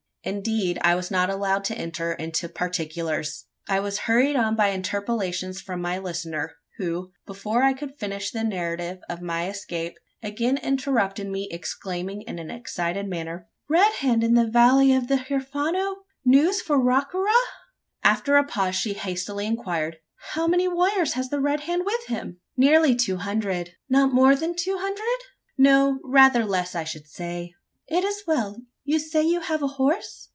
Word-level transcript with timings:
Indeed, 0.23 0.77
I 0.83 0.93
was 0.93 1.09
not 1.09 1.31
allowed 1.31 1.63
to 1.63 1.75
enter 1.75 2.11
into 2.13 2.47
particulars. 2.47 3.45
I 3.67 3.79
was 3.79 4.01
hurried 4.05 4.35
on 4.35 4.55
by 4.55 4.67
interpellations 4.71 5.59
from 5.61 5.81
my 5.81 5.97
listener 5.97 6.57
who, 6.77 7.11
before 7.25 7.63
I 7.63 7.73
could 7.73 7.97
finish 7.97 8.29
the 8.29 8.43
narrative 8.43 8.99
of 9.09 9.23
my 9.23 9.49
escape, 9.49 9.97
again 10.21 10.57
interrupted 10.59 11.25
me, 11.27 11.47
exclaiming 11.49 12.21
in 12.21 12.37
an 12.37 12.51
excited 12.51 13.07
manner: 13.07 13.47
"Red 13.67 13.93
Hand 13.93 14.23
in 14.23 14.35
the 14.35 14.45
valley 14.45 14.93
of 14.93 15.07
the 15.07 15.17
Huerfano! 15.17 16.03
news 16.23 16.61
for 16.61 16.79
Wa 16.79 17.03
ka 17.03 17.17
ra!" 17.17 17.33
After 18.03 18.37
a 18.37 18.43
pause 18.45 18.75
she 18.75 18.93
hastily 18.93 19.47
inquired: 19.47 19.97
"How 20.35 20.45
many 20.45 20.67
warriors 20.67 21.13
has 21.13 21.29
the 21.29 21.41
Red 21.41 21.61
Hand 21.61 21.81
with 21.83 22.05
him?" 22.05 22.39
"Nearly 22.55 22.95
two 22.95 23.17
hundred." 23.17 23.71
"Not 23.89 24.13
more 24.13 24.35
than 24.35 24.55
two 24.55 24.77
hundred?" 24.77 25.25
"No 25.57 25.99
rather 26.03 26.45
less, 26.45 26.75
I 26.75 26.83
should 26.83 27.07
say." 27.07 27.55
"It 27.87 28.03
is 28.03 28.21
well 28.27 28.61
You 28.83 28.97
say 28.97 29.23
you 29.23 29.41
have 29.41 29.61
a 29.61 29.67
horse?" 29.67 30.29